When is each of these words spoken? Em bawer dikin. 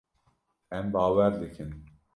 Em 0.79 0.91
bawer 0.93 1.39
dikin. 1.41 1.71